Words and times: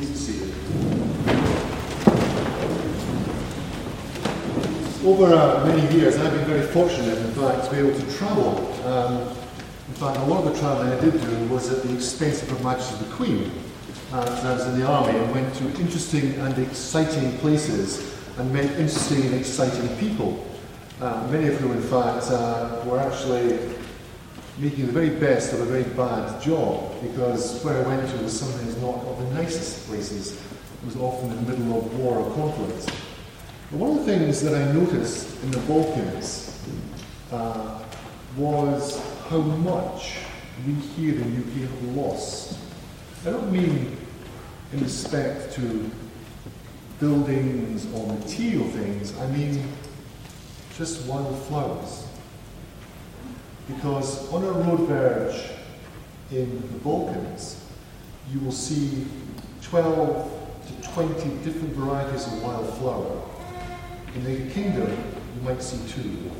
Please 0.00 0.08
be 0.08 0.16
seated. 0.16 0.54
Over 5.04 5.34
uh, 5.34 5.66
many 5.66 5.94
years, 5.94 6.16
I've 6.16 6.32
been 6.32 6.46
very 6.46 6.62
fortunate, 6.68 7.18
in 7.18 7.32
fact, 7.32 7.66
to 7.66 7.70
be 7.70 7.86
able 7.86 7.98
to 7.98 8.16
travel. 8.16 8.72
Um, 8.86 9.28
in 9.28 9.94
fact, 9.94 10.16
a 10.16 10.24
lot 10.24 10.46
of 10.46 10.54
the 10.54 10.58
traveling 10.58 10.90
I 10.90 11.00
did 11.02 11.20
do 11.20 11.44
was 11.48 11.70
at 11.70 11.82
the 11.82 11.94
expense 11.94 12.42
of 12.42 12.48
Her 12.48 12.64
Majesty 12.64 13.04
the 13.04 13.10
Queen. 13.12 13.52
Uh, 14.10 14.40
I 14.42 14.54
was 14.54 14.66
in 14.68 14.80
the 14.80 14.86
army 14.86 15.18
and 15.18 15.34
went 15.34 15.54
to 15.56 15.64
interesting 15.78 16.32
and 16.36 16.58
exciting 16.58 17.36
places 17.38 18.16
and 18.38 18.50
met 18.54 18.64
interesting 18.78 19.26
and 19.26 19.34
exciting 19.34 19.86
people. 19.98 20.46
Uh, 21.02 21.28
many 21.30 21.48
of 21.48 21.58
whom, 21.60 21.72
in 21.72 21.82
fact, 21.82 22.30
uh, 22.30 22.82
were 22.86 23.00
actually 23.00 23.58
making 24.60 24.84
the 24.84 24.92
very 24.92 25.08
best 25.08 25.54
of 25.54 25.60
a 25.60 25.64
very 25.64 25.84
bad 25.94 26.40
job 26.42 26.92
because 27.00 27.64
where 27.64 27.82
I 27.82 27.88
went 27.88 28.10
to 28.10 28.16
was 28.22 28.38
sometimes 28.38 28.76
not 28.82 28.96
of 29.06 29.18
the 29.18 29.34
nicest 29.34 29.86
places. 29.86 30.32
It 30.32 30.84
was 30.84 30.96
often 30.96 31.30
in 31.30 31.46
the 31.46 31.52
middle 31.52 31.78
of 31.78 31.98
war 31.98 32.18
or 32.18 32.34
conflict. 32.34 32.94
But 33.70 33.78
one 33.78 33.90
of 33.90 34.04
the 34.04 34.04
things 34.04 34.42
that 34.42 34.54
I 34.54 34.70
noticed 34.72 35.42
in 35.42 35.50
the 35.50 35.60
Balkans 35.60 36.62
uh, 37.32 37.82
was 38.36 39.02
how 39.30 39.38
much 39.38 40.18
we 40.66 40.74
here 40.74 41.14
in 41.14 41.34
the 41.34 41.40
UK 41.40 41.70
have 41.70 41.96
lost. 41.96 42.58
I 43.26 43.30
don't 43.30 43.50
mean 43.50 43.96
in 44.74 44.80
respect 44.82 45.54
to 45.54 45.90
buildings 46.98 47.90
or 47.94 48.06
material 48.08 48.68
things, 48.68 49.18
I 49.18 49.26
mean 49.28 49.64
just 50.76 51.06
wildflowers. 51.06 52.09
Because 53.74 54.32
on 54.32 54.44
a 54.44 54.50
road 54.50 54.80
verge 54.88 55.50
in 56.30 56.60
the 56.72 56.78
Balkans, 56.78 57.64
you 58.32 58.40
will 58.40 58.52
see 58.52 59.06
12 59.62 60.82
to 60.82 60.88
20 60.92 61.28
different 61.44 61.74
varieties 61.74 62.26
of 62.26 62.42
wildflower. 62.42 63.22
In 64.14 64.24
the 64.24 64.52
kingdom, 64.52 64.90
you 64.90 65.42
might 65.42 65.62
see 65.62 65.78
two. 65.88 66.30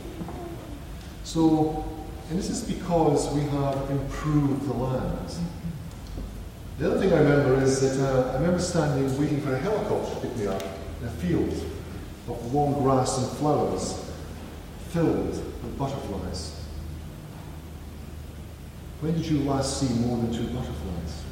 So, 1.25 1.85
and 2.29 2.39
this 2.39 2.51
is 2.51 2.63
because 2.63 3.33
we 3.33 3.43
have 3.43 3.91
improved 3.91 4.69
the 4.69 4.75
land. 4.75 5.35
The 6.79 6.91
other 6.91 7.01
thing 7.01 7.13
I 7.13 7.19
remember 7.19 7.63
is 7.63 7.81
that 7.81 8.05
uh, 8.05 8.31
I 8.31 8.35
remember 8.35 8.59
standing 8.59 9.21
waiting 9.21 9.41
for 9.41 9.55
a 9.55 9.59
helicopter 9.59 10.15
to 10.15 10.21
pick 10.21 10.37
me 10.37 10.47
up 10.47 10.63
in 11.01 11.07
a 11.07 11.11
field 11.11 11.53
of 12.29 12.55
long 12.55 12.73
grass 12.83 13.19
and 13.19 13.39
flowers 13.39 14.11
filled 14.89 15.29
with 15.29 15.79
butterflies. 15.79 16.60
When 19.01 19.15
did 19.15 19.27
you 19.27 19.39
last 19.41 19.81
see 19.81 19.95
more 19.95 20.19
than 20.19 20.31
two 20.31 20.47
butterflies? 20.49 21.25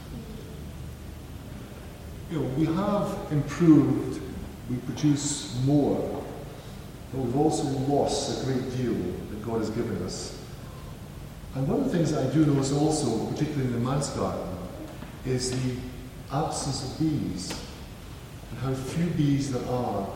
You 2.30 2.41
know, 2.41 2.48
we 2.56 2.64
have 2.64 3.30
improved, 3.30 4.22
we 4.70 4.77
produce 4.78 5.58
more, 5.64 6.24
but 7.12 7.20
we've 7.20 7.36
also 7.36 7.64
lost 7.64 8.42
a 8.42 8.46
great 8.46 8.74
deal 8.77 8.94
that 8.94 9.42
God 9.42 9.58
has 9.58 9.69
given 9.70 10.02
us. 10.02 10.39
And 11.55 11.69
one 11.69 11.80
of 11.80 11.91
the 11.91 11.91
things 11.91 12.14
I 12.14 12.33
do 12.33 12.46
notice 12.46 12.72
also, 12.72 13.27
particularly 13.27 13.66
in 13.66 13.72
the 13.72 13.78
man's 13.78 14.08
garden, 14.11 14.48
is 15.27 15.50
the 15.50 15.74
absence 16.33 16.84
of 16.84 16.98
bees 16.98 17.52
and 18.50 18.61
how 18.61 18.74
few 18.74 19.06
bees 19.11 19.52
there 19.52 19.66
are 19.69 20.08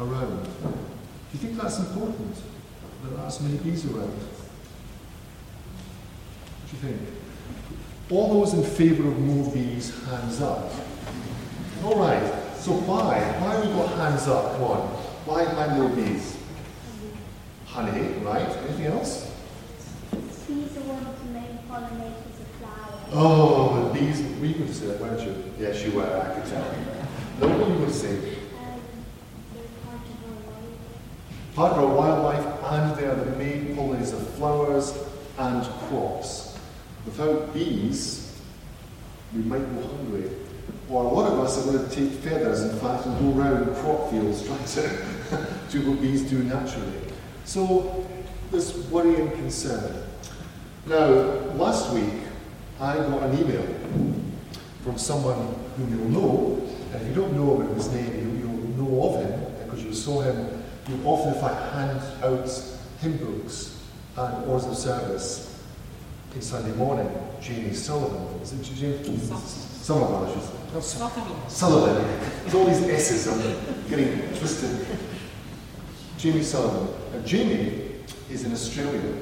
around. 0.00 0.44
Do 0.44 1.32
you 1.32 1.38
think 1.38 1.56
that's 1.60 1.78
important? 1.80 2.34
That 2.34 3.10
There 3.10 3.18
are 3.18 3.26
as 3.26 3.40
many 3.40 3.56
bees 3.58 3.86
around. 3.86 4.12
Do 6.72 6.88
you 6.88 6.94
think? 6.94 7.08
All 8.10 8.40
those 8.40 8.54
in 8.54 8.62
favour 8.64 9.08
of 9.08 9.18
more 9.18 9.52
bees, 9.52 9.92
hands 10.06 10.40
up. 10.40 10.70
All 11.84 11.98
right. 11.98 12.22
So 12.56 12.72
why? 12.72 13.20
Why 13.40 13.54
have 13.54 13.66
we 13.66 13.72
got 13.74 13.90
hands 13.98 14.26
up? 14.26 14.58
Why, 14.58 15.44
why 15.44 15.76
more 15.76 15.90
bees? 15.90 16.38
Honey, 17.66 18.08
right? 18.24 18.48
Anything 18.48 18.86
else? 18.86 19.30
Bees 20.48 20.76
are 20.76 20.80
one 20.80 21.06
of 21.06 21.18
the 21.18 21.30
main 21.32 21.58
pollinators 21.68 22.40
of 22.40 22.48
flowers. 22.58 23.12
Oh, 23.12 23.88
the 23.88 24.00
bees. 24.00 24.22
Were 24.40 24.46
you 24.46 24.54
going 24.54 24.66
to 24.66 24.74
say 24.74 24.86
that, 24.86 25.00
weren't 25.00 25.20
you? 25.20 25.34
Yes, 25.58 25.84
you 25.84 25.92
were. 25.92 26.04
I 26.04 26.34
could 26.34 26.50
tell. 26.50 26.64
No, 27.40 27.48
what 27.48 27.68
were 27.68 27.72
you 27.72 27.78
going 27.80 27.86
to 27.86 27.92
say? 27.92 28.16
Um, 28.16 28.80
they're 29.54 29.68
part 29.84 30.00
of 30.08 30.24
our 30.24 30.40
life. 30.52 31.54
Part 31.54 31.72
of 31.72 31.78
our 31.78 31.94
wildlife, 31.94 32.46
and 32.72 32.96
they 32.96 33.06
are 33.06 33.16
the 33.16 33.36
main 33.36 33.76
pollinators 33.76 34.14
of 34.14 34.26
flowers 34.34 34.96
and 35.38 35.64
crops. 35.88 36.51
Without 37.04 37.52
bees, 37.52 38.40
we 39.34 39.42
might 39.42 39.64
go 39.74 39.88
hungry. 39.88 40.30
Or 40.88 41.04
a 41.04 41.08
lot 41.08 41.32
of 41.32 41.40
us 41.40 41.58
are 41.58 41.72
going 41.72 41.88
to 41.88 41.94
take 41.94 42.10
feathers, 42.20 42.62
in 42.62 42.78
fact, 42.78 43.06
and 43.06 43.18
go 43.18 43.40
around 43.40 43.66
the 43.66 43.80
crop 43.80 44.10
fields 44.10 44.46
trying 44.46 44.64
to 44.64 45.46
do 45.70 45.90
what 45.90 46.00
bees 46.00 46.22
do 46.28 46.42
naturally. 46.44 47.00
So 47.44 48.06
there's 48.50 48.76
worry 48.88 49.16
and 49.16 49.32
concern. 49.32 50.04
Now, 50.86 51.06
last 51.54 51.92
week, 51.92 52.12
I 52.78 52.96
got 52.96 53.22
an 53.22 53.38
email 53.38 53.66
from 54.82 54.98
someone 54.98 55.54
whom 55.76 55.90
you'll 55.98 56.20
know, 56.20 56.68
and 56.92 57.02
if 57.02 57.08
you 57.08 57.14
don't 57.14 57.34
know 57.34 57.60
about 57.60 57.74
his 57.74 57.88
name, 57.92 58.38
you, 58.38 58.46
you'll 58.46 58.86
know 58.86 59.08
of 59.08 59.24
him, 59.24 59.64
because 59.64 59.82
you 59.82 59.94
saw 59.94 60.20
him, 60.20 60.62
you 60.88 61.00
often, 61.04 61.34
in 61.34 61.40
fact, 61.40 61.72
hand 61.72 62.00
out 62.22 62.48
hymn 63.00 63.16
books 63.16 63.78
and 64.16 64.44
orders 64.46 64.66
of 64.66 64.76
service 64.76 65.51
Sunday 66.40 66.74
morning. 66.76 67.10
Jamie 67.40 67.74
Sullivan. 67.74 68.40
Is 68.40 68.52
it 68.52 68.62
Jamie? 68.74 69.16
Sullivan, 69.26 70.28
I 70.28 70.32
should 70.32 70.82
Sullivan. 71.48 72.20
There's 72.42 72.54
all 72.54 72.64
these 72.64 72.82
S's, 72.82 73.26
I'm 73.26 73.88
getting 73.88 74.20
twisted. 74.38 74.86
Jamie 76.16 76.42
Sullivan. 76.42 76.88
Now, 77.12 77.26
Jamie 77.26 77.90
is 78.30 78.44
in 78.44 78.52
Australia. 78.52 79.16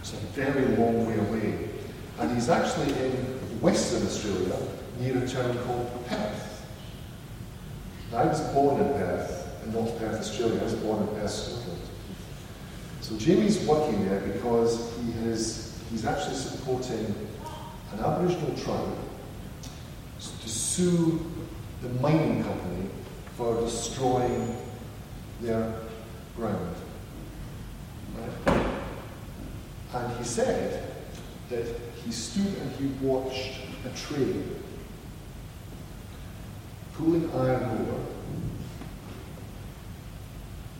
It's 0.00 0.12
a 0.12 0.16
very 0.16 0.76
long 0.76 1.06
way 1.06 1.18
away. 1.18 1.68
And 2.18 2.32
he's 2.32 2.48
actually 2.48 2.92
in 2.92 3.12
Western 3.60 4.06
Australia, 4.06 4.56
near 4.98 5.22
a 5.22 5.28
town 5.28 5.56
called 5.64 6.06
Perth. 6.06 6.66
I 8.12 8.24
was 8.24 8.40
born 8.52 8.80
in 8.80 8.92
Perth, 8.94 9.64
in 9.64 9.72
North 9.72 9.96
Perth, 9.98 10.18
Australia. 10.18 10.60
I 10.60 10.64
was 10.64 10.74
born 10.74 11.02
in 11.02 11.08
Perth. 11.14 11.69
So 13.10 13.16
Jamie's 13.16 13.58
working 13.66 14.08
there 14.08 14.20
because 14.20 14.88
he 15.00 15.10
has, 15.22 15.76
he's 15.90 16.04
actually 16.04 16.36
supporting 16.36 17.12
an 17.92 17.98
Aboriginal 17.98 18.56
tribe 18.56 18.96
to 20.20 20.48
sue 20.48 21.20
the 21.82 21.88
mining 22.00 22.44
company 22.44 22.88
for 23.36 23.60
destroying 23.62 24.56
their 25.40 25.74
ground. 26.36 26.76
And 29.92 30.16
he 30.16 30.22
said 30.22 30.92
that 31.48 31.66
he 32.04 32.12
stood 32.12 32.46
and 32.46 32.70
he 32.76 32.86
watched 33.04 33.54
a 33.86 33.88
train 33.96 34.54
pulling 36.94 37.28
iron 37.34 37.88
ore 37.88 38.06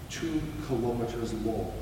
two 0.08 0.40
kilometres 0.68 1.34
long. 1.34 1.72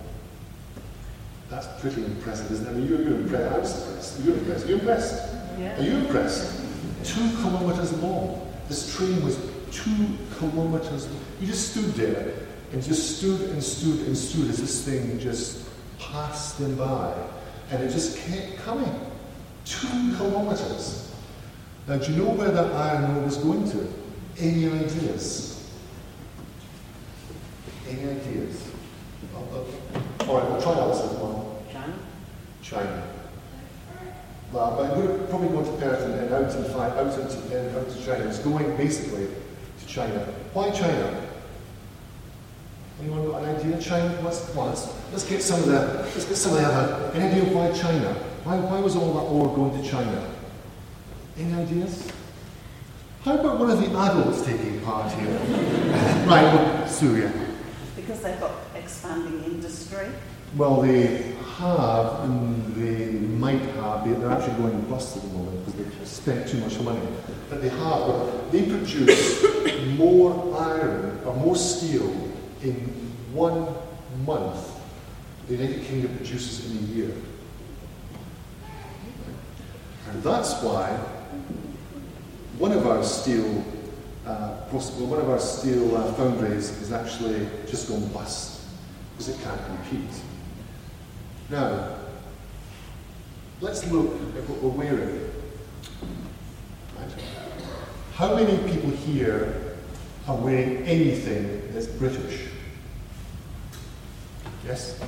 That's 1.50 1.80
pretty 1.80 2.04
impressive, 2.04 2.50
isn't 2.52 2.66
it? 2.66 2.70
I 2.70 2.72
mean, 2.74 2.88
you're, 2.88 3.00
you're 3.00 3.20
impressed. 3.20 3.54
I 3.54 3.58
was 3.58 3.78
impressed. 3.78 4.24
You're 4.24 4.36
impressed. 4.38 4.64
Are 4.64 4.68
you 4.68 4.74
impressed? 4.74 5.34
Yeah. 5.58 5.78
Are 5.78 5.82
you 5.82 5.96
impressed? 5.96 6.60
Two 7.04 7.28
kilometres 7.36 7.92
long. 8.02 8.52
This 8.68 8.94
train 8.96 9.24
was 9.24 9.38
two 9.70 10.08
kilometres 10.38 11.06
long. 11.06 11.20
He 11.40 11.46
just 11.46 11.72
stood 11.72 11.94
there 11.94 12.34
and 12.72 12.82
just 12.82 13.18
stood 13.18 13.40
and 13.50 13.62
stood 13.62 14.06
and 14.06 14.16
stood 14.16 14.50
as 14.50 14.58
this 14.58 14.84
thing 14.84 15.18
just 15.18 15.66
passed 15.98 16.58
him 16.60 16.76
by. 16.76 17.14
And 17.70 17.82
it 17.82 17.90
just 17.90 18.18
kept 18.18 18.58
coming. 18.58 19.00
Two 19.64 20.16
kilometres. 20.16 21.14
Now, 21.86 21.96
do 21.96 22.12
you 22.12 22.22
know 22.22 22.30
where 22.30 22.50
that 22.50 22.72
iron 22.72 23.16
ore 23.16 23.22
was 23.24 23.38
going 23.38 23.70
to? 23.70 23.92
Any 24.38 24.66
ideas? 24.66 25.70
Any 27.88 28.02
ideas? 28.02 28.70
Oh, 29.34 29.42
oh. 29.52 30.26
All 30.28 30.38
right, 30.38 30.50
we'll 30.50 30.60
try 30.60 30.72
Alison. 30.72 31.16
Come 31.16 31.26
on. 31.26 31.37
China? 31.37 31.37
China. 32.68 33.02
Well, 34.52 34.76
but 34.76 34.90
I'm 34.90 35.00
going 35.00 35.26
probably 35.28 35.48
go 35.48 35.64
to 35.64 35.80
Perth 35.80 36.04
and, 36.04 36.14
and 36.14 36.32
out 36.32 36.54
and 36.54 36.66
fly 36.66 36.88
out 36.90 37.18
into 37.18 37.56
and 37.56 37.76
out 37.76 37.88
to 37.88 38.04
China. 38.04 38.24
It's 38.26 38.38
going 38.38 38.76
basically 38.76 39.26
to 39.80 39.86
China. 39.86 40.18
Why 40.52 40.70
China? 40.70 41.24
Anyone 43.00 43.26
got 43.30 43.42
an 43.44 43.56
idea? 43.56 43.80
China? 43.80 44.18
Let's, 44.22 44.48
come 44.48 44.58
on, 44.58 44.68
let's, 44.68 44.92
let's 45.12 45.28
get 45.28 45.42
some 45.42 45.60
of 45.60 45.66
that. 45.66 46.04
let's 46.04 46.24
get 46.24 46.36
some 46.36 46.52
of 46.52 46.58
the 46.58 46.66
other. 46.66 47.12
Any 47.14 47.40
idea 47.40 47.54
why 47.54 47.72
China? 47.72 48.12
Why, 48.44 48.58
why 48.58 48.80
was 48.80 48.96
all 48.96 49.12
that 49.14 49.20
ore 49.20 49.54
going 49.54 49.82
to 49.82 49.88
China? 49.88 50.34
Any 51.38 51.54
ideas? 51.54 52.10
How 53.22 53.38
about 53.38 53.58
one 53.58 53.70
of 53.70 53.78
the 53.78 53.86
adults 53.86 54.44
taking 54.44 54.80
part 54.80 55.12
here? 55.12 55.28
right, 56.26 56.42
well, 56.42 56.88
Sue. 56.88 57.30
Because 57.94 58.22
they've 58.22 58.40
got 58.40 58.52
expanding 58.74 59.44
industry. 59.44 60.08
Well, 60.56 60.80
they 60.80 61.36
have, 61.58 62.20
and 62.24 62.74
they 62.76 63.12
might 63.36 63.60
have, 63.76 64.04
they- 64.04 64.12
they're 64.14 64.30
actually 64.30 64.54
going 64.62 64.80
bust 64.82 65.16
at 65.16 65.22
the 65.22 65.28
moment 65.28 65.64
because 65.66 65.74
they've 65.78 66.08
spent 66.08 66.48
too 66.48 66.58
much 66.58 66.78
money, 66.80 67.00
but 67.50 67.60
they 67.62 67.68
have, 67.68 68.06
but 68.06 68.50
they 68.52 68.62
produce 68.62 69.44
more 69.96 70.56
iron 70.58 71.20
or 71.26 71.34
more 71.36 71.56
steel 71.56 72.08
in 72.62 72.74
one 73.32 73.66
month 74.26 74.74
the 75.48 75.56
United 75.56 75.82
Kingdom 75.84 76.14
produces 76.16 76.70
in 76.70 76.76
a 76.78 76.80
year. 76.92 77.12
And 80.10 80.22
that's 80.22 80.62
why 80.62 80.90
one 82.58 82.72
of 82.72 82.86
our 82.86 83.02
steel, 83.02 83.64
uh, 84.26 84.50
one 84.70 85.20
of 85.20 85.28
our 85.30 85.38
steel 85.38 85.96
uh, 85.96 86.12
foundries 86.14 86.70
is 86.82 86.92
actually 86.92 87.46
just 87.66 87.88
gone 87.88 88.06
bust 88.08 88.60
because 89.12 89.28
it 89.30 89.42
can't 89.42 89.60
compete. 89.66 90.22
Now, 91.50 91.94
let's 93.62 93.90
look 93.90 94.12
at 94.36 94.48
what 94.48 94.62
we're 94.62 94.68
wearing. 94.68 95.30
Right? 96.98 97.10
How 98.14 98.34
many 98.34 98.58
people 98.70 98.90
here 98.90 99.76
are 100.26 100.36
wearing 100.36 100.86
anything 100.86 101.72
that's 101.72 101.86
British? 101.86 102.48
Yes? 104.66 105.00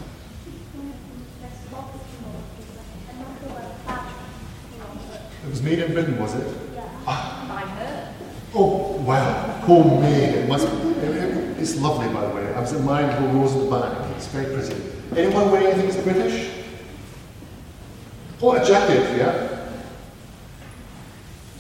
It 5.45 5.51
was 5.51 5.63
made 5.63 5.79
in 5.81 5.93
Britain, 5.93 6.19
was 6.19 6.35
it? 6.35 6.57
Yeah. 6.75 6.85
By 7.05 7.67
her. 7.67 8.15
Oh, 8.55 8.93
wow. 9.07 9.61
Homemade. 9.65 10.37
It 10.37 10.49
must 10.49 10.67
It's 11.61 11.77
lovely, 11.77 12.09
by 12.15 12.27
the 12.27 12.35
way. 12.35 12.55
I 12.55 12.61
was 12.61 12.73
admiring 12.73 13.11
the 13.11 13.21
little 13.27 13.41
rose 13.43 13.55
at 13.55 13.65
the 13.65 13.71
back. 13.71 14.17
It's 14.17 14.27
very 14.29 14.55
pretty. 14.55 14.90
Anyone 15.17 15.51
wearing 15.51 15.67
anything 15.69 15.89
that's 15.91 16.03
British? 16.03 16.51
Oh, 18.41 18.53
a 18.53 18.65
jacket, 18.65 19.19
yeah. 19.19 19.49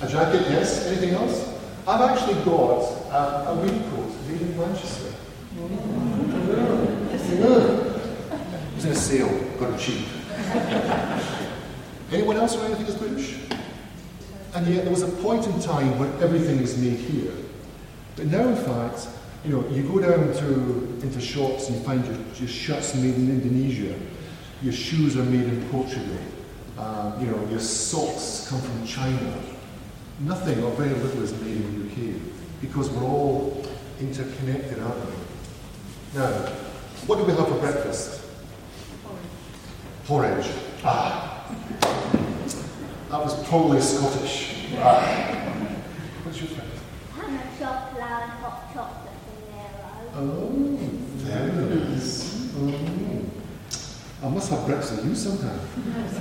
A 0.01 0.09
jacket, 0.09 0.47
yes. 0.51 0.87
Anything 0.87 1.11
else? 1.15 1.49
I've 1.87 2.01
actually 2.01 2.43
got 2.45 2.81
uh, 3.11 3.45
a 3.49 3.55
raincoat 3.57 4.13
made 4.29 4.41
in 4.41 4.57
Manchester. 4.57 5.13
It 7.31 8.75
was 8.77 8.85
in 8.87 8.93
a 8.93 8.95
sale. 8.95 9.29
Got 9.59 9.75
it 9.75 9.81
cheap. 9.81 10.07
Anyone 12.13 12.37
else 12.39 12.57
wearing 12.57 12.73
anything 12.75 12.87
that's 12.87 12.99
British? 12.99 13.37
And 14.55 14.67
yet 14.67 14.85
there 14.85 14.91
was 14.91 15.03
a 15.03 15.09
point 15.23 15.47
in 15.47 15.61
time 15.61 15.99
when 15.99 16.11
everything 16.23 16.61
was 16.61 16.77
made 16.79 16.99
here. 16.99 17.33
But 18.17 18.27
now, 18.27 18.49
in 18.49 18.57
fact, 18.57 19.07
you 19.45 19.53
know, 19.53 19.69
you 19.69 19.83
go 19.83 20.01
down 20.01 20.33
to 20.35 20.90
into 21.03 21.21
shops 21.21 21.69
and 21.69 21.79
you 21.79 21.83
find 21.85 22.05
your, 22.05 22.17
your 22.37 22.49
shirts 22.49 22.95
made 22.95 23.15
in 23.15 23.29
Indonesia, 23.31 23.99
your 24.63 24.73
shoes 24.73 25.17
are 25.17 25.25
made 25.25 25.45
in 25.45 25.69
Portugal, 25.71 26.19
um, 26.79 27.21
you 27.21 27.31
know, 27.31 27.49
your 27.49 27.61
socks 27.61 28.47
come 28.49 28.61
from 28.61 28.87
China. 28.87 29.35
Nothing 30.21 30.63
or 30.63 30.71
very 30.73 30.91
little 30.91 31.23
is 31.23 31.33
made 31.41 31.57
in 31.57 31.89
the 31.89 32.15
UK 32.15 32.21
because 32.61 32.91
we're 32.91 33.05
all 33.05 33.65
interconnected, 34.01 34.79
aren't 34.81 35.07
we? 35.07 35.13
Now, 36.15 36.29
what 37.07 37.17
do 37.19 37.25
we 37.25 37.33
have 37.33 37.49
for 37.49 37.59
breakfast? 37.59 38.23
Porridge. 40.05 40.45
Porridge. 40.45 40.51
Ah. 40.85 41.47
That 43.11 43.25
was 43.25 43.49
probably 43.49 43.81
Scottish. 43.81 44.67
Ah. 44.77 45.01
What's 46.25 46.41
your? 46.41 46.51
And 46.51 47.37
a 47.37 47.59
chocolate 47.59 48.03
and 48.03 48.31
hot 48.41 48.73
chocolate 48.75 49.13
in 49.37 49.57
there. 49.57 49.81
Oh, 50.17 50.80
very 51.31 51.81
nice. 51.81 52.51
Oh. 52.57 54.27
I 54.27 54.29
must 54.29 54.51
have 54.51 54.67
breakfast 54.67 54.97
with 54.97 55.07
you 55.07 55.15
sometime. 55.15 55.61
Yes. 55.97 56.21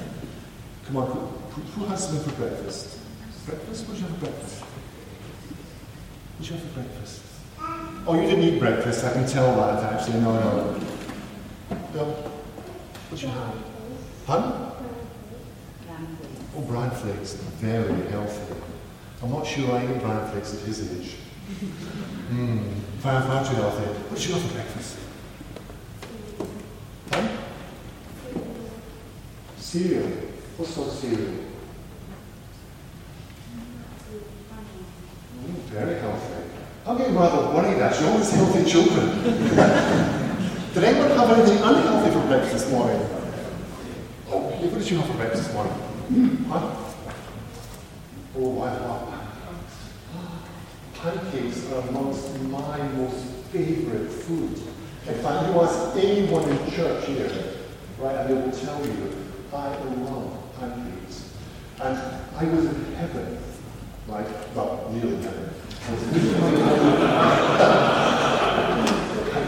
Come 0.85 0.97
on, 0.97 1.07
who, 1.07 1.61
who 1.61 1.85
has 1.85 2.07
something 2.07 2.31
for 2.31 2.41
breakfast? 2.41 2.99
Breakfast? 3.45 3.87
What 3.87 3.95
do 3.95 4.01
you 4.01 4.07
have 4.07 4.17
for 4.17 4.25
breakfast? 4.25 4.61
What 6.37 6.47
do 6.47 6.53
you 6.53 6.59
have 6.59 6.69
for 6.69 6.79
breakfast? 6.79 7.21
Oh, 8.07 8.15
you 8.15 8.27
didn't 8.27 8.43
eat 8.43 8.59
breakfast, 8.59 9.03
I 9.03 9.13
can 9.13 9.27
tell 9.27 9.55
that 9.57 9.93
actually. 9.93 10.21
No, 10.21 10.33
no. 10.33 10.79
No. 11.93 12.05
What 12.05 13.19
do 13.19 13.27
you 13.27 13.33
have? 13.33 13.55
Pardon? 14.25 14.51
Oh, 16.55 16.61
bran 16.61 16.91
flakes, 16.91 17.33
very 17.33 18.09
healthy. 18.09 18.55
I'm 19.21 19.31
not 19.31 19.45
sure 19.45 19.75
I 19.75 19.83
eat 19.83 20.01
bran 20.01 20.31
flakes 20.31 20.53
at 20.53 20.61
his 20.61 20.91
age. 20.91 21.15
Hmm, 21.49 22.59
far, 22.99 23.21
far 23.23 23.43
too 23.43 23.55
healthy. 23.55 23.83
What 23.85 24.19
did 24.19 24.27
you 24.27 24.33
have 24.35 24.43
for 24.43 24.53
breakfast? 24.53 24.97
Huh? 27.11 27.27
Cereal. 29.57 30.07
What 30.57 30.69
sort 30.69 30.87
of 30.89 30.93
cereal? 30.93 31.33
Mm, 35.41 35.55
very 35.73 35.99
healthy. 35.99 36.33
I'm 36.85 36.97
getting 36.97 37.15
rather 37.15 37.47
worried 37.55 37.81
actually. 37.81 38.09
All 38.09 38.17
these 38.19 38.31
healthy 38.31 38.69
children. 38.69 39.23
Did 40.73 40.83
anyone 40.83 41.09
have 41.17 41.31
anything 41.31 41.57
unhealthy 41.63 42.11
for 42.11 42.27
breakfast 42.27 42.53
this 42.53 42.71
morning? 42.71 43.01
Oh, 44.29 44.37
what 44.37 44.77
did 44.79 44.91
you 44.91 44.97
have 44.97 45.07
for 45.07 45.13
breakfast 45.17 45.45
this 45.45 45.53
morning? 45.53 45.73
Huh? 46.47 46.75
Oh, 48.37 48.61
I 48.61 48.71
love 48.85 49.18
pancakes. 51.01 51.71
Are 51.71 51.87
amongst 51.89 52.39
my 52.43 52.77
most 52.93 53.25
favourite 53.51 54.11
food. 54.11 54.57
In 55.07 55.15
fact, 55.23 55.47
you 55.47 55.61
ask 55.61 55.95
anyone 55.97 56.49
in 56.49 56.71
church 56.71 57.05
here, 57.07 57.31
right, 57.99 58.15
and 58.15 58.29
they 58.29 58.33
will 58.33 58.51
tell 58.51 58.85
you, 58.85 59.15
I 59.53 59.67
love 59.77 60.37
pancakes. 60.59 61.33
And 61.81 61.97
I 62.35 62.43
was 62.43 62.65
in 62.65 62.93
heaven, 62.95 63.37
right, 64.07 64.27
well, 64.55 64.89
nearly 64.93 65.23
heaven. 65.23 65.49
I 65.87 65.91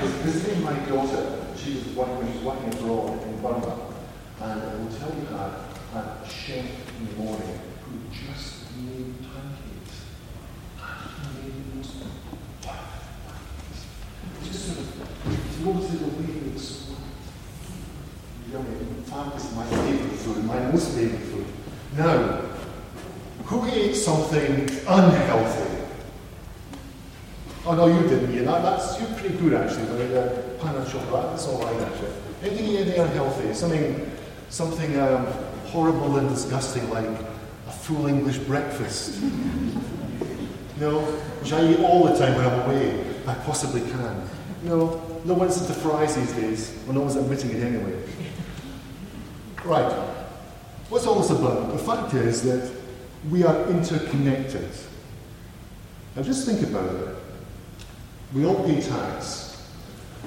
was 0.02 0.12
visiting 0.24 0.64
my 0.64 0.74
daughter. 0.88 1.46
She 1.58 1.74
was 1.76 1.86
working, 1.96 2.32
she 2.32 2.38
was 2.38 2.44
working 2.46 2.74
abroad 2.74 3.22
in 3.24 3.42
Burma. 3.42 3.74
And 4.42 4.62
I 4.62 4.76
will 4.76 4.88
tell 4.88 5.14
you 5.16 5.26
that 5.30 5.52
a 5.94 6.28
chef 6.28 6.66
in 7.00 7.06
the 7.06 7.14
morning 7.22 7.60
who 7.86 7.94
just 8.10 8.72
made 8.78 9.14
pancakes. 9.22 9.96
And 10.80 11.44
he 11.44 11.50
made 11.50 11.72
the 11.72 11.76
most 11.78 11.94
perfect 12.00 13.12
Just 14.44 14.66
sort 14.66 14.80
of, 14.80 14.86
he 15.60 15.66
always 15.66 15.88
did 15.92 16.02
a 16.02 16.04
way 16.08 16.30
it 16.48 16.54
was 16.54 16.68
so 16.68 16.94
yummy. 18.52 18.76
In 18.80 19.04
fact, 19.04 19.36
it's 19.36 19.54
my 19.56 19.66
favourite 19.66 20.18
most 20.72 20.96
food. 20.96 21.46
Now, 21.98 22.42
who 23.46 23.66
ate 23.66 23.96
something 23.96 24.70
unhealthy? 24.88 25.72
Oh 27.66 27.76
no, 27.76 27.88
you 27.88 28.08
didn't. 28.08 28.34
You 28.34 28.44
that, 28.46 28.64
that's 28.64 29.00
you're 29.00 29.10
pretty 29.20 29.38
good 29.38 29.54
actually. 29.54 29.86
But 29.86 30.18
uh, 30.18 30.30
pan 30.60 30.86
chocolate, 30.90 31.32
that's 31.32 31.48
all 31.48 31.62
right 31.62 31.82
actually. 31.82 32.12
Anything, 32.44 32.78
anything 32.78 33.00
unhealthy? 33.02 33.54
Something, 33.54 34.12
something 34.50 35.00
um, 35.00 35.26
horrible 35.68 36.18
and 36.18 36.30
disgusting 36.30 36.90
like 36.90 37.06
a 37.06 37.72
full 37.72 38.08
English 38.08 38.38
breakfast. 38.40 39.22
no, 40.80 41.02
which 41.42 41.54
I 41.54 41.72
eat 41.72 41.80
all 41.82 42.06
the 42.06 42.18
time 42.18 42.36
when 42.36 42.48
I'm 42.48 42.62
away. 42.62 43.06
I 43.28 43.36
possibly 43.36 43.82
can. 43.82 44.28
No, 44.64 45.02
no 45.26 45.34
one's 45.36 45.62
into 45.62 45.74
fries 45.74 46.16
these 46.16 46.34
days. 46.34 46.78
Well, 46.86 46.96
no 46.96 47.02
one's 47.02 47.16
admitting 47.16 47.52
it 47.52 47.64
anyway. 47.64 48.02
Right. 49.64 50.21
What's 50.92 51.08
all 51.08 51.22
this 51.22 51.30
about? 51.30 51.72
The 51.72 51.78
fact 51.78 52.14
is 52.16 52.42
that 52.44 52.70
we 53.30 53.46
are 53.46 53.66
interconnected. 53.70 54.70
Now 56.18 56.22
just 56.22 56.46
think 56.46 56.68
about 56.68 56.94
it. 56.94 57.16
We 58.34 58.46
all 58.46 58.62
pay 58.66 58.82
tax. 58.82 59.66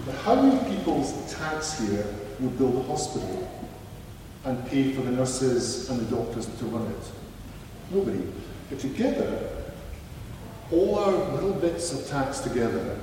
But 0.06 0.14
how 0.14 0.40
many 0.40 0.74
people's 0.74 1.12
tax 1.34 1.78
here 1.78 2.06
will 2.40 2.48
build 2.48 2.76
a 2.76 2.82
hospital 2.88 3.46
and 4.46 4.66
pay 4.68 4.94
for 4.94 5.02
the 5.02 5.10
nurses 5.10 5.90
and 5.90 6.00
the 6.00 6.16
doctors 6.16 6.46
to 6.46 6.64
run 6.64 6.90
it? 6.90 7.10
Nobody. 7.90 8.26
But 8.70 8.78
together, 8.78 9.50
all 10.72 10.98
our 10.98 11.12
little 11.34 11.52
bits 11.52 11.92
of 11.92 12.08
tax 12.08 12.40
together 12.40 12.98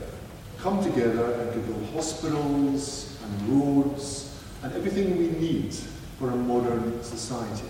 come 0.58 0.84
together 0.84 1.34
and 1.34 1.52
can 1.52 1.62
build 1.72 1.94
hospitals 1.94 3.16
and 3.24 3.50
roads 3.50 4.36
and 4.64 4.74
everything 4.74 5.16
we 5.16 5.28
need 5.40 5.76
for 6.22 6.30
a 6.30 6.36
modern 6.36 7.04
society. 7.04 7.68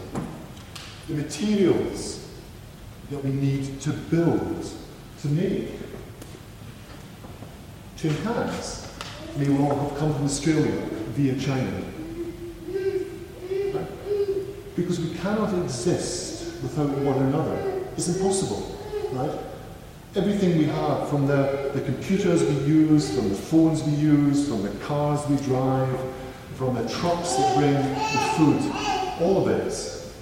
The 1.07 1.13
materials 1.13 2.27
that 3.09 3.23
we 3.23 3.31
need 3.31 3.79
to 3.79 3.91
build, 3.91 4.69
to 5.21 5.27
make, 5.29 5.69
to 7.95 8.09
enhance, 8.09 8.93
may 9.37 9.49
all 9.57 9.73
have 9.73 9.97
come 9.97 10.13
from 10.13 10.25
Australia 10.25 10.81
via 11.15 11.39
China. 11.39 11.81
Because 14.75 14.99
we 14.99 15.15
cannot 15.19 15.53
exist 15.63 16.61
without 16.61 16.89
one 16.89 17.23
another. 17.27 17.85
It's 17.95 18.09
impossible, 18.09 18.77
right? 19.13 19.31
Everything 20.13 20.57
we 20.57 20.65
have, 20.65 21.07
from 21.07 21.25
the, 21.25 21.71
the 21.73 21.81
computers 21.81 22.43
we 22.43 22.55
use, 22.65 23.15
from 23.15 23.29
the 23.29 23.35
phones 23.35 23.81
we 23.83 23.93
use, 23.93 24.49
from 24.49 24.63
the 24.63 24.71
cars 24.85 25.25
we 25.29 25.37
drive, 25.37 25.97
from 26.61 26.75
the 26.75 26.87
trucks 26.87 27.37
that 27.37 27.57
bring 27.57 27.73
the 27.73 28.19
food, 28.37 28.71
all 29.19 29.39
of 29.39 29.45
this 29.45 30.13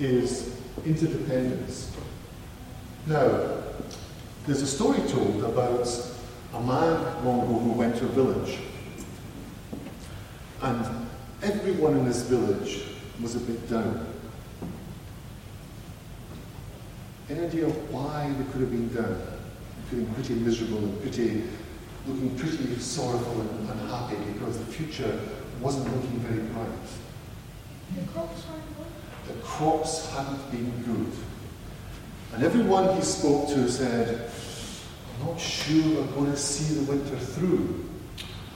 is 0.00 0.56
interdependence. 0.86 1.94
Now, 3.06 3.60
there's 4.46 4.62
a 4.62 4.66
story 4.66 5.00
told 5.06 5.44
about 5.44 5.86
a 6.54 6.60
man 6.62 7.26
long 7.26 7.42
ago 7.42 7.58
who 7.58 7.72
went 7.72 7.94
to 7.96 8.06
a 8.06 8.08
village. 8.08 8.56
And 10.62 11.08
everyone 11.42 11.98
in 11.98 12.06
this 12.06 12.22
village 12.22 12.84
was 13.20 13.36
a 13.36 13.40
bit 13.40 13.68
down. 13.68 14.06
Any 17.28 17.40
idea 17.40 17.66
why 17.66 18.32
they 18.38 18.50
could 18.50 18.62
have 18.62 18.70
been 18.70 18.94
down? 18.94 19.20
Feeling 19.90 20.06
pretty 20.14 20.36
miserable 20.36 20.78
and 20.78 21.02
pretty, 21.02 21.44
looking 22.06 22.34
pretty 22.38 22.78
sorrowful 22.78 23.42
and 23.42 23.68
unhappy 23.68 24.16
because 24.32 24.56
the 24.56 24.72
future 24.72 25.20
wasn't 25.60 25.92
looking 25.94 26.18
very 26.20 26.42
bright. 26.48 26.68
The 27.94 28.12
crops. 28.12 28.42
The 29.26 29.34
crops 29.42 30.10
hadn't 30.10 30.50
been 30.50 30.70
good. 30.82 31.12
And 32.34 32.44
everyone 32.44 32.94
he 32.96 33.02
spoke 33.02 33.48
to 33.48 33.68
said, 33.68 34.30
I'm 35.20 35.26
not 35.28 35.40
sure 35.40 36.02
we're 36.02 36.12
going 36.12 36.30
to 36.30 36.36
see 36.36 36.74
the 36.74 36.92
winter 36.92 37.16
through. 37.16 37.88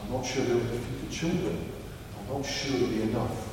I'm 0.02 0.12
not 0.12 0.26
sure 0.26 0.44
they'll 0.44 0.60
feed 0.60 1.08
the 1.08 1.14
children. 1.14 1.72
I'm 2.18 2.36
not 2.36 2.46
sure 2.46 2.76
it'll 2.76 2.88
be 2.88 3.02
enough. 3.02 3.48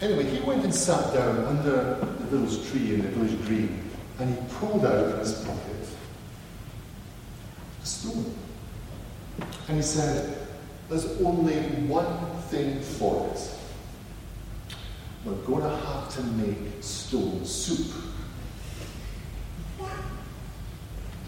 Anyway, 0.00 0.24
he 0.24 0.40
went 0.46 0.64
and 0.64 0.74
sat 0.74 1.12
down 1.12 1.44
under 1.44 1.96
the 1.96 2.36
village 2.36 2.70
tree 2.70 2.94
in 2.94 3.02
the 3.02 3.08
village 3.08 3.46
green, 3.46 3.90
and 4.20 4.32
he 4.32 4.54
pulled 4.54 4.86
out 4.86 5.10
from 5.10 5.18
his 5.18 5.34
pocket 5.44 5.88
a 7.82 7.86
stone. 7.86 8.34
And 9.66 9.76
he 9.76 9.82
said, 9.82 10.37
There's 10.88 11.20
only 11.20 11.56
one 11.86 12.06
thing 12.48 12.80
for 12.80 13.30
it. 13.34 13.50
We're 15.24 15.34
going 15.34 15.62
to 15.62 15.76
have 15.76 16.08
to 16.14 16.22
make 16.22 16.82
stone 16.82 17.44
soup. 17.44 17.94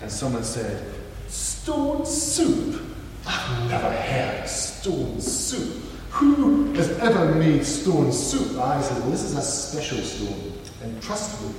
And 0.00 0.10
someone 0.10 0.44
said, 0.44 0.82
Stone 1.28 2.06
soup? 2.06 2.80
I've 3.26 3.68
never 3.70 3.90
heard 3.90 4.48
stone 4.48 5.20
soup. 5.20 5.84
Who 6.12 6.72
has 6.72 6.90
ever 6.98 7.34
made 7.34 7.64
stone 7.64 8.12
soup? 8.12 8.58
I 8.58 8.80
said, 8.80 8.98
Well, 9.00 9.10
this 9.10 9.22
is 9.22 9.36
a 9.36 9.42
special 9.42 9.98
stone. 9.98 10.52
And 10.82 11.02
trust 11.02 11.42
me, 11.42 11.54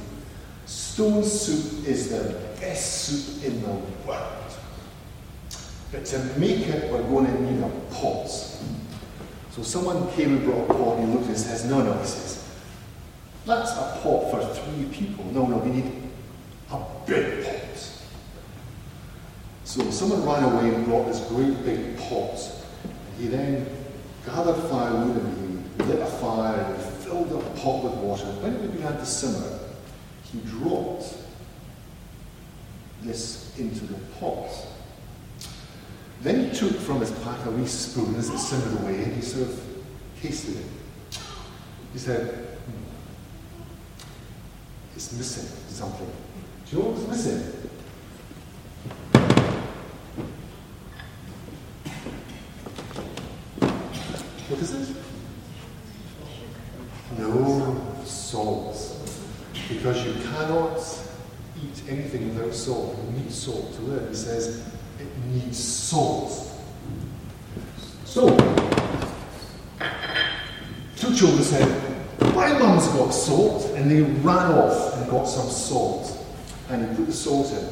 stone 0.65 1.23
soup 1.23 1.87
is 1.87 2.09
the 2.09 2.39
best 2.59 3.03
soup 3.03 3.43
in 3.43 3.61
the 3.61 3.69
world. 4.07 4.40
But 5.91 6.05
to 6.05 6.19
make 6.39 6.67
it, 6.67 6.91
we're 6.91 7.03
going 7.03 7.25
to 7.25 7.41
need 7.41 7.61
a 7.61 7.69
pot. 7.93 8.29
So 9.51 9.61
someone 9.63 10.09
came 10.11 10.37
and 10.37 10.45
brought 10.45 10.69
a 10.69 10.73
pot 10.73 10.97
and 10.99 11.09
he 11.09 11.13
looked 11.13 11.27
and 11.27 11.37
says, 11.37 11.65
No, 11.65 11.81
no, 11.81 11.93
he 11.93 12.05
says, 12.05 12.47
that's 13.45 13.71
a 13.71 13.99
pot 14.01 14.31
for 14.31 14.45
three 14.53 14.85
people. 14.85 15.25
No, 15.25 15.45
no, 15.45 15.57
we 15.57 15.71
need 15.71 15.91
a 16.71 16.79
big 17.05 17.45
pot. 17.45 17.91
So 19.65 19.89
someone 19.89 20.25
ran 20.25 20.43
away 20.43 20.73
and 20.73 20.85
brought 20.85 21.07
this 21.07 21.19
great 21.27 21.63
big 21.65 21.97
pot. 21.97 22.39
He 23.17 23.27
then 23.27 23.65
gathered 24.25 24.61
firewood 24.69 25.17
and 25.17 25.77
he 25.81 25.83
lit 25.85 25.99
a 25.99 26.05
fire 26.05 26.59
and 26.59 26.77
he 26.77 26.83
filled 27.03 27.29
the 27.29 27.39
pot 27.61 27.83
with 27.83 27.93
water. 27.95 28.25
When 28.41 28.55
it 28.55 28.71
began 28.71 28.93
to 28.93 29.05
simmer, 29.05 29.59
he 30.31 30.39
dropped 30.41 31.15
this 33.01 33.57
into 33.57 33.85
the 33.85 33.99
pot. 34.19 34.49
Then 36.21 36.49
he 36.49 36.55
took 36.55 36.75
from 36.77 36.99
his 36.99 37.11
pack 37.11 37.45
a 37.45 37.51
wee 37.51 37.65
spoon 37.65 38.15
as 38.15 38.29
it 38.29 38.37
simmered 38.37 38.81
away 38.81 39.03
and 39.03 39.13
he 39.15 39.21
sort 39.21 39.49
of 39.49 39.59
tasted 40.21 40.57
it. 40.57 40.65
He 41.93 41.99
said, 41.99 42.27
"Hmm, 42.65 42.83
It's 44.95 45.11
missing 45.13 45.49
something. 45.69 46.07
Do 46.69 46.77
you 46.77 46.83
know 46.83 46.89
what 46.89 46.97
was 46.99 47.07
missing? 47.07 47.41
What 54.47 54.59
is 54.59 54.73
it? 54.73 54.95
No 57.17 57.81
salt. 58.05 58.77
Because 59.69 60.05
you 60.05 60.13
cannot 60.31 60.77
eat 61.57 61.81
anything 61.89 62.33
without 62.35 62.53
salt. 62.53 62.97
You 63.05 63.19
need 63.19 63.31
salt 63.31 63.73
to 63.75 63.81
live. 63.81 64.09
He 64.09 64.15
says 64.15 64.63
it 65.01 65.25
needs 65.27 65.57
salt. 65.57 66.51
So, 68.05 68.27
two 70.95 71.15
children 71.15 71.43
said, 71.43 71.99
My 72.35 72.57
mum's 72.57 72.87
got 72.89 73.09
salt. 73.09 73.65
And 73.75 73.89
they 73.89 74.01
ran 74.01 74.51
off 74.51 74.97
and 74.97 75.09
got 75.09 75.25
some 75.25 75.49
salt. 75.49 76.17
And 76.69 76.87
he 76.87 76.95
put 76.95 77.07
the 77.07 77.13
salt 77.13 77.51
in. 77.51 77.67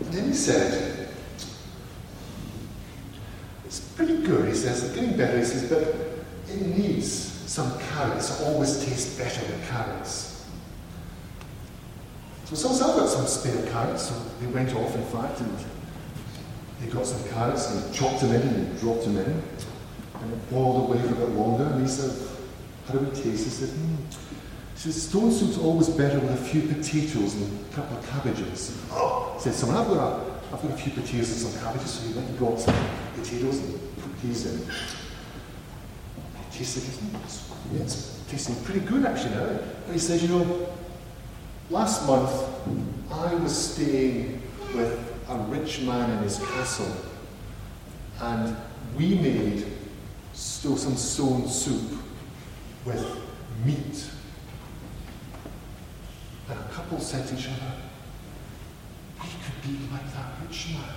And 0.00 0.12
then 0.12 0.28
he 0.28 0.34
said, 0.34 1.08
It's 3.64 3.80
pretty 3.80 4.22
good. 4.22 4.48
He 4.48 4.54
says, 4.54 4.84
It's 4.84 4.94
getting 4.94 5.16
better. 5.16 5.38
He 5.38 5.44
says, 5.44 5.68
But 5.68 6.54
it 6.54 6.66
needs 6.66 7.08
some 7.50 7.78
carrots. 7.78 8.40
It 8.40 8.46
always 8.46 8.84
tastes 8.84 9.16
better 9.16 9.40
with 9.46 9.68
carrots. 9.68 10.46
So 12.44 12.54
someone 12.56 12.78
said, 12.78 12.90
I've 12.90 12.96
got 12.96 13.08
some 13.08 13.26
spare 13.26 13.70
carrots. 13.70 14.08
So 14.08 14.14
they 14.40 14.46
went 14.48 14.74
off, 14.74 14.94
in 14.94 15.04
fact, 15.04 15.40
and 15.40 15.58
they 16.84 16.90
got 16.90 17.06
some 17.06 17.28
carrots 17.30 17.70
and 17.70 17.82
they 17.82 17.96
chopped 17.96 18.20
them 18.20 18.32
in 18.32 18.42
and 18.42 18.76
they 18.76 18.80
dropped 18.80 19.04
them 19.04 19.16
in. 19.16 19.42
And 20.20 20.32
it 20.32 20.50
boiled 20.50 20.88
away 20.88 21.00
for 21.02 21.14
a 21.14 21.16
bit 21.16 21.30
longer. 21.30 21.64
And 21.64 21.82
he 21.82 21.88
said, 21.88 22.28
How 22.86 22.94
do 22.94 23.00
we 23.00 23.10
taste? 23.10 23.44
He 23.44 23.50
said, 23.50 23.68
hmm. 23.70 23.94
He 24.76 24.92
Stone 24.92 25.32
soup's 25.32 25.56
always 25.58 25.88
better 25.88 26.18
with 26.18 26.32
a 26.32 26.36
few 26.36 26.62
potatoes 26.62 27.34
and 27.34 27.66
a 27.66 27.74
couple 27.74 27.96
of 27.96 28.06
cabbages. 28.10 28.78
Oh, 28.90 29.32
he 29.36 29.42
said 29.42 29.54
someone, 29.54 29.78
I've 29.78 29.88
got 29.88 29.96
a, 29.96 30.54
I've 30.54 30.62
got 30.62 30.72
a 30.72 30.76
few 30.76 30.92
potatoes 30.92 31.30
and 31.30 31.52
some 31.52 31.62
cabbages. 31.62 31.90
So 31.90 32.08
he 32.08 32.14
went 32.14 32.28
and 32.28 32.38
got 32.38 32.60
some 32.60 32.76
potatoes 33.14 33.58
and 33.60 33.96
put 33.96 34.22
these 34.22 34.46
in. 34.46 34.66
Tasted, 36.52 36.84
yeah, 37.72 37.80
it's 37.80 38.20
tasting 38.28 38.54
pretty 38.62 38.80
good 38.80 39.04
actually 39.04 39.34
now. 39.34 39.58
He 39.90 39.98
says, 39.98 40.22
You 40.22 40.28
know, 40.28 40.68
last 41.70 42.06
month 42.06 42.30
I 43.10 43.34
was 43.34 43.72
staying 43.72 44.42
with 44.74 45.13
a 45.28 45.36
rich 45.48 45.80
man 45.82 46.10
in 46.10 46.18
his 46.22 46.38
castle, 46.38 46.92
and 48.20 48.56
we 48.96 49.14
made 49.14 49.66
still 50.32 50.76
some 50.76 50.96
stone 50.96 51.48
soup 51.48 51.98
with 52.84 53.04
meat. 53.64 54.10
And 56.48 56.58
a 56.58 56.64
couple 56.64 57.00
said 57.00 57.26
to 57.28 57.34
each 57.34 57.48
other, 57.48 57.72
We 59.22 59.28
could 59.28 59.62
be 59.62 59.92
like 59.92 60.12
that 60.12 60.32
rich 60.42 60.68
man. 60.72 60.94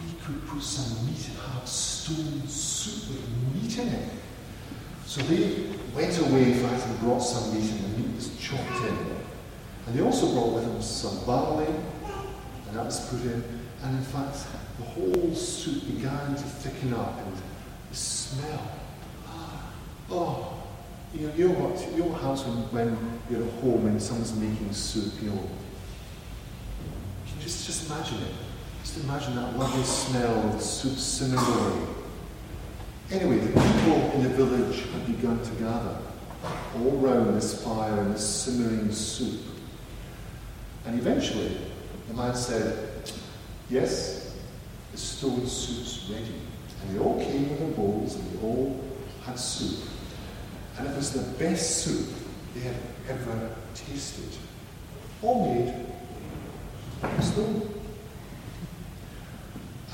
We 0.00 0.12
could 0.24 0.46
put 0.48 0.62
some 0.62 1.06
meat 1.06 1.28
and 1.28 1.38
have 1.52 1.68
stone 1.68 2.46
soup 2.48 3.10
with 3.10 3.62
meat 3.62 3.78
in 3.78 3.88
it. 3.88 4.08
So 5.04 5.20
they 5.22 5.66
went 5.94 6.18
away, 6.18 6.52
and 6.52 7.00
brought 7.00 7.20
some 7.20 7.54
meat, 7.54 7.70
and 7.70 7.84
the 7.84 7.98
meat 7.98 8.16
was 8.16 8.34
chopped 8.38 8.84
in. 8.84 8.96
And 9.86 9.98
they 9.98 10.02
also 10.02 10.32
brought 10.32 10.54
with 10.54 10.64
them 10.64 10.80
some 10.80 11.24
barley, 11.26 11.66
and 12.72 12.80
that 12.80 12.86
was 12.86 13.06
put 13.10 13.20
in. 13.20 13.44
And 13.82 13.98
in 13.98 14.04
fact, 14.04 14.46
the 14.78 14.84
whole 14.84 15.34
soup 15.34 15.86
began 15.86 16.34
to 16.34 16.42
thicken 16.42 16.94
up, 16.94 17.18
and 17.18 17.36
the 17.90 17.94
smell. 17.94 18.72
ah, 19.28 19.72
Oh, 20.10 20.54
you 21.12 21.26
know, 21.26 21.34
you 21.34 21.48
know 21.48 21.54
what? 21.54 21.92
You 21.92 21.98
know 21.98 22.10
what 22.12 22.22
happens 22.22 22.44
when, 22.72 22.86
when 22.86 23.20
you're 23.28 23.46
at 23.46 23.52
home 23.60 23.86
and 23.88 24.00
someone's 24.00 24.34
making 24.34 24.72
soup, 24.72 25.12
you 25.22 25.28
know? 25.28 25.34
You 27.26 27.42
just, 27.42 27.66
just 27.66 27.90
imagine 27.90 28.22
it. 28.22 28.34
Just 28.80 29.04
imagine 29.04 29.36
that 29.36 29.58
lovely 29.58 29.82
smell 29.82 30.54
of 30.54 30.62
soup 30.62 30.96
simmering 30.96 31.44
away. 31.44 31.86
Anyway, 33.10 33.38
the 33.38 33.48
people 33.48 34.12
in 34.14 34.22
the 34.22 34.30
village 34.30 34.84
had 34.90 35.06
begun 35.06 35.42
to 35.44 35.50
gather 35.62 35.98
all 36.76 36.92
round 36.92 37.36
this 37.36 37.62
fire 37.62 38.00
and 38.00 38.14
this 38.14 38.26
simmering 38.26 38.90
soup. 38.90 39.40
And 40.86 40.98
eventually, 40.98 41.58
the 42.08 42.14
man 42.14 42.34
said, 42.34 42.88
Yes, 43.70 44.36
the 44.90 44.98
stone 44.98 45.46
soup's 45.46 46.10
ready. 46.10 46.34
And 46.82 46.94
they 46.94 47.02
all 47.02 47.18
came 47.18 47.48
with 47.48 47.58
their 47.58 47.70
bowls 47.70 48.16
and 48.16 48.32
they 48.32 48.42
all 48.42 48.80
had 49.24 49.38
soup. 49.38 49.88
And 50.78 50.88
it 50.88 50.96
was 50.96 51.12
the 51.12 51.22
best 51.38 51.84
soup 51.84 52.08
they 52.54 52.60
had 52.60 52.76
ever 53.08 53.54
tasted. 53.74 54.28
All 55.22 55.54
made 55.54 55.86
of 57.02 57.24
stone. 57.24 57.68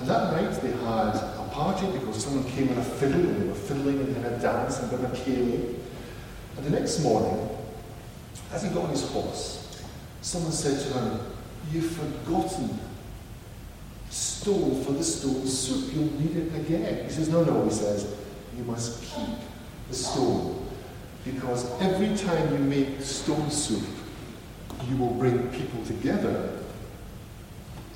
And 0.00 0.08
that 0.08 0.32
night 0.32 0.62
they 0.62 0.70
had 0.70 1.14
a 1.14 1.48
party 1.52 1.86
because 1.98 2.24
someone 2.24 2.48
came 2.50 2.68
with 2.68 2.78
a 2.78 2.82
fiddle 2.82 3.20
and 3.20 3.42
they 3.42 3.48
were 3.48 3.54
fiddling 3.54 4.00
and 4.00 4.14
they 4.14 4.20
had 4.20 4.32
a 4.32 4.38
dance 4.38 4.78
and 4.78 4.92
a 4.92 4.96
bit 4.96 5.10
of. 5.10 5.28
And 5.28 6.66
the 6.66 6.70
next 6.70 7.00
morning, 7.00 7.48
as 8.52 8.62
he 8.62 8.68
got 8.70 8.84
on 8.84 8.90
his 8.90 9.08
horse, 9.10 9.82
someone 10.20 10.52
said 10.52 10.80
to 10.80 10.98
him, 10.98 11.20
You've 11.72 11.90
forgotten 11.90 12.78
stone 14.10 14.82
for 14.84 14.92
the 14.92 15.04
stone 15.04 15.46
soup. 15.46 15.94
You'll 15.94 16.20
need 16.20 16.36
it 16.36 16.54
again. 16.54 17.04
He 17.04 17.10
says, 17.10 17.28
No, 17.28 17.44
no, 17.44 17.64
he 17.64 17.70
says, 17.70 18.14
you 18.56 18.64
must 18.64 19.02
keep 19.02 19.36
the 19.88 19.94
stone. 19.94 20.66
Because 21.24 21.70
every 21.80 22.16
time 22.16 22.52
you 22.52 22.58
make 22.58 23.00
stone 23.02 23.50
soup, 23.50 23.84
you 24.88 24.96
will 24.96 25.14
bring 25.14 25.48
people 25.50 25.84
together 25.84 26.58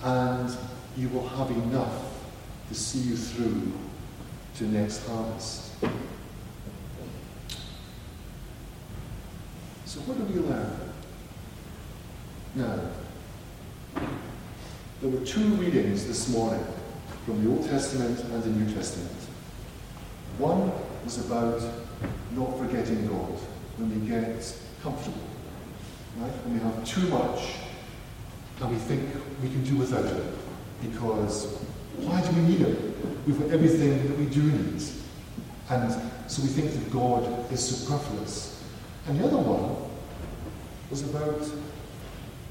and 0.02 0.54
you 0.96 1.08
will 1.08 1.26
have 1.28 1.50
enough 1.50 2.12
to 2.68 2.74
see 2.74 3.10
you 3.10 3.16
through 3.16 3.72
to 4.56 4.64
next 4.64 5.06
harvest. 5.06 5.72
So 9.86 10.00
what 10.00 10.18
do 10.18 10.24
we 10.24 10.40
learn? 10.48 10.76
Now, 12.54 12.80
there 15.02 15.10
were 15.10 15.26
two 15.26 15.42
readings 15.56 16.06
this 16.06 16.28
morning 16.28 16.64
from 17.26 17.42
the 17.42 17.50
Old 17.50 17.66
Testament 17.66 18.20
and 18.20 18.42
the 18.44 18.50
New 18.50 18.72
Testament. 18.72 19.10
One 20.38 20.70
was 21.04 21.18
about 21.26 21.60
not 22.36 22.56
forgetting 22.56 23.08
God 23.08 23.36
when 23.78 24.00
we 24.00 24.08
get 24.08 24.56
comfortable, 24.80 25.18
right? 26.18 26.30
When 26.44 26.54
we 26.54 26.60
have 26.60 26.84
too 26.84 27.00
much 27.08 27.54
and 28.60 28.70
we 28.70 28.76
think 28.76 29.08
we 29.42 29.48
can 29.48 29.64
do 29.64 29.76
without 29.78 30.04
it 30.04 30.24
because 30.80 31.46
why 31.96 32.20
do 32.20 32.36
we 32.36 32.42
need 32.42 32.60
it? 32.60 32.78
We've 33.26 33.40
got 33.40 33.50
everything 33.50 34.06
that 34.06 34.16
we 34.16 34.26
do 34.26 34.40
need. 34.40 34.82
And 35.68 35.92
so 36.28 36.42
we 36.42 36.48
think 36.48 36.70
that 36.70 36.92
God 36.92 37.50
is 37.50 37.58
superfluous. 37.58 38.62
And 39.08 39.18
the 39.18 39.26
other 39.26 39.38
one 39.38 39.90
was 40.90 41.02
about 41.02 41.40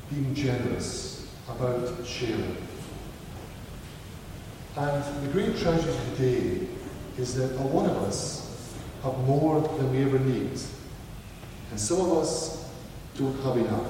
being 0.09 0.35
generous, 0.35 1.10
about 1.55 2.05
sharing. 2.05 2.57
And 4.77 5.03
the 5.23 5.31
great 5.31 5.57
tragedy 5.57 5.97
today 6.15 6.67
is 7.17 7.35
that 7.35 7.59
a 7.59 7.63
lot 7.63 7.89
of 7.89 7.97
us 8.03 8.73
have 9.03 9.17
more 9.19 9.61
than 9.61 9.91
we 9.91 10.03
ever 10.03 10.19
need. 10.19 10.57
And 11.69 11.79
some 11.79 12.01
of 12.01 12.17
us 12.17 12.69
don't 13.17 13.37
have 13.43 13.57
enough. 13.57 13.87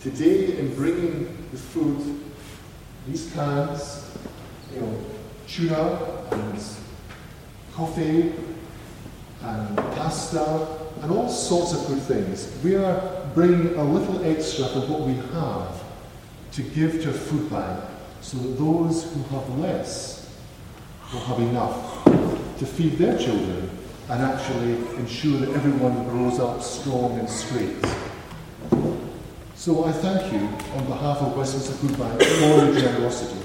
Today, 0.00 0.58
in 0.58 0.74
bringing 0.74 1.48
the 1.50 1.56
food, 1.56 2.20
these 3.06 3.32
cans, 3.32 4.10
you 4.74 4.80
know, 4.80 4.98
tuna 5.48 6.26
and 6.30 6.62
coffee 7.72 8.32
and 9.42 9.76
pasta 9.76 10.68
and 11.00 11.10
all 11.10 11.28
sorts 11.28 11.72
of 11.72 11.86
good 11.86 12.02
things, 12.02 12.52
we 12.62 12.76
are 12.76 13.26
bringing 13.34 13.74
a 13.76 13.84
little 13.84 14.24
extra 14.24 14.66
from 14.68 14.90
what 14.90 15.00
we 15.02 15.14
have 15.14 15.83
to 16.54 16.62
give 16.62 17.02
to 17.02 17.12
food 17.12 17.50
bank 17.50 17.84
so 18.20 18.38
that 18.38 18.56
those 18.58 19.12
who 19.12 19.22
have 19.36 19.58
less 19.58 20.30
will 21.12 21.20
have 21.20 21.40
enough 21.40 22.04
to 22.58 22.64
feed 22.64 22.92
their 22.92 23.18
children 23.18 23.68
and 24.08 24.22
actually 24.22 24.76
ensure 24.96 25.38
that 25.40 25.48
everyone 25.50 26.04
grows 26.04 26.38
up 26.38 26.62
strong 26.62 27.18
and 27.18 27.28
straight. 27.28 27.76
So 29.56 29.84
I 29.84 29.92
thank 29.92 30.32
you 30.32 30.46
on 30.76 30.86
behalf 30.86 31.18
of 31.22 31.36
Westminster 31.36 31.72
Food 31.72 31.98
Bank 31.98 32.22
for 32.22 32.66
your 32.66 32.74
generosity. 32.78 33.40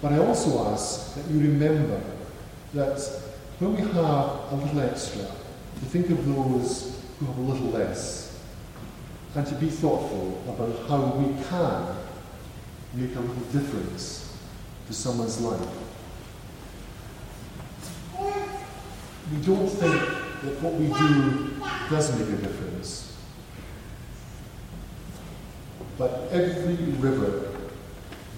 But 0.00 0.12
I 0.12 0.18
also 0.18 0.66
ask 0.72 1.14
that 1.16 1.26
you 1.28 1.40
remember 1.40 2.00
that 2.74 2.98
when 3.58 3.74
we 3.74 3.80
have 3.80 3.94
a 3.96 4.54
little 4.54 4.80
extra, 4.80 5.22
to 5.22 5.84
think 5.86 6.10
of 6.10 6.24
those 6.26 7.02
who 7.18 7.26
have 7.26 7.38
a 7.38 7.40
little 7.40 7.70
less, 7.70 8.38
and 9.34 9.46
to 9.46 9.54
be 9.56 9.68
thoughtful 9.68 10.42
about 10.46 10.88
how 10.88 11.16
we 11.16 11.42
can 11.44 12.05
make 12.96 13.14
a 13.14 13.20
little 13.20 13.34
difference 13.52 14.38
to 14.86 14.94
someone's 14.94 15.38
life. 15.40 15.68
We 19.30 19.38
don't 19.44 19.68
think 19.68 20.00
that 20.42 20.62
what 20.62 20.74
we 20.74 20.86
do 20.86 21.60
does 21.90 22.18
make 22.18 22.28
a 22.38 22.42
difference. 22.42 23.16
But 25.98 26.28
every 26.30 26.76
river 26.76 27.52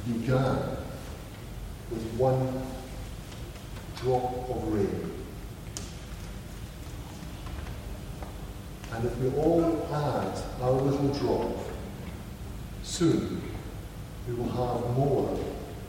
began 0.07 0.57
with 1.91 2.03
one 2.17 2.63
drop 3.97 4.51
of 4.51 4.73
rain. 4.73 5.13
And 8.93 9.05
if 9.05 9.17
we 9.19 9.29
all 9.41 9.89
add 9.93 10.43
our 10.61 10.73
little 10.73 11.13
drop, 11.15 11.57
soon 12.83 13.43
we 14.29 14.35
will 14.35 14.51
have 14.51 14.97
more 14.97 15.39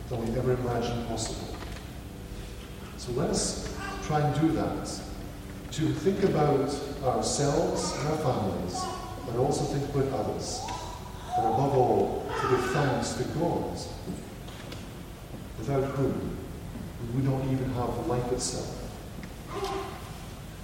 than 0.08 0.32
we 0.32 0.38
ever 0.38 0.54
imagined 0.54 1.06
possible. 1.08 1.54
So 2.96 3.12
let's 3.12 3.72
try 4.06 4.20
and 4.20 4.40
do 4.40 4.52
that. 4.52 4.88
To 5.72 5.82
think 5.82 6.24
about 6.24 6.74
ourselves 7.04 7.92
and 7.96 8.08
our 8.08 8.16
families, 8.16 8.82
but 9.26 9.36
also 9.36 9.64
think 9.64 9.94
about 9.94 10.20
others. 10.20 10.60
And 11.36 11.46
above 11.46 11.76
all, 11.76 12.26
to 12.40 12.48
give 12.48 12.70
thanks 12.72 13.12
to 13.14 13.24
God, 13.38 13.78
without 15.58 15.84
whom 15.92 16.36
we 17.14 17.22
don't 17.22 17.44
even 17.52 17.70
have 17.74 18.06
life 18.06 18.32
itself. 18.32 18.76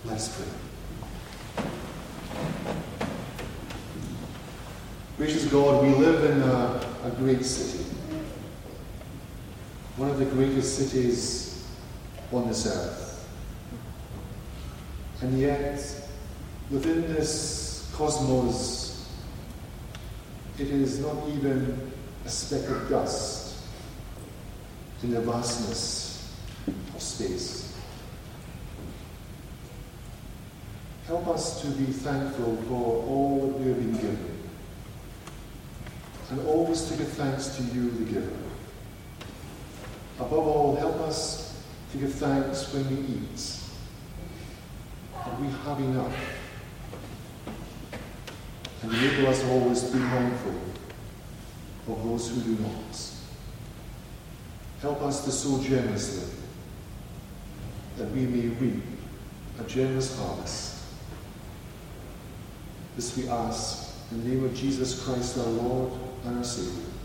Let's 0.05 0.29
pray. 0.37 1.65
Gracious 5.19 5.45
God, 5.47 5.83
we 5.85 5.95
live 5.95 6.25
in 6.31 6.43
a, 6.43 6.86
a 7.07 7.11
great 7.11 7.45
city. 7.45 7.85
One 9.97 10.11
of 10.11 10.19
the 10.19 10.25
greatest 10.25 10.77
cities 10.77 11.65
on 12.33 12.49
this 12.49 12.67
earth. 12.67 13.29
And 15.23 15.39
yet, 15.39 15.79
within 16.69 17.03
this 17.03 17.89
cosmos, 17.95 19.09
it 20.59 20.69
is 20.69 20.99
not 20.99 21.17
even 21.29 21.93
a 22.25 22.29
speck 22.29 22.69
of 22.69 22.91
dust 22.91 23.57
in 25.03 25.13
the 25.13 25.21
vastness 25.21 26.35
of 26.67 27.01
space. 27.01 27.73
Help 31.07 31.29
us 31.29 31.63
to 31.63 31.69
be 31.69 31.85
thankful 31.85 32.57
for 32.69 33.05
all 33.07 33.41
that 33.47 33.61
we 33.61 33.69
have 33.69 33.79
been 33.79 33.93
given 33.93 34.36
and 36.31 36.47
always 36.47 36.83
to 36.91 36.97
give 36.97 37.09
thanks 37.09 37.57
to 37.57 37.63
you, 37.63 37.91
the 37.91 38.13
giver. 38.13 38.37
Above 40.19 40.33
all, 40.47 40.77
help 40.77 40.97
us 41.01 41.63
to 41.93 41.99
give 41.99 42.13
thanks 42.15 42.73
when 42.73 42.89
we 42.89 43.15
eat, 43.15 43.61
that 45.15 45.41
we 45.41 45.47
have 45.47 45.79
enough, 45.79 46.17
and 48.83 48.93
enable 48.93 49.29
us 49.29 49.45
always 49.45 49.83
to 49.85 49.93
be 49.93 49.99
mindful 49.99 50.55
of 51.89 52.05
those 52.05 52.29
who 52.31 52.41
do 52.41 52.63
not. 52.63 53.11
Help 54.81 55.03
us 55.03 55.25
to 55.25 55.31
sow 55.31 55.63
generously, 55.63 56.33
that 57.99 58.11
we 58.11 58.23
may 58.27 58.49
reap 58.49 58.83
a 59.61 59.65
generous 59.65 60.19
harvest. 60.19 60.75
This 62.97 63.17
we 63.17 63.29
ask 63.29 63.93
in 64.11 64.23
the 64.23 64.29
name 64.31 64.45
of 64.45 64.55
Jesus 64.55 65.03
Christ 65.05 65.39
our 65.39 65.45
Lord 65.45 65.93
Savior. 66.27 66.96